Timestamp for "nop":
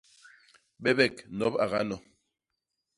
1.37-1.53